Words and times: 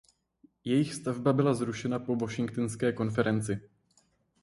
Jejich 0.63 0.93
stavba 0.93 1.33
byla 1.33 1.53
zrušena 1.53 1.99
po 1.99 2.15
Washingtonské 2.15 2.93
konferenci. 2.93 3.69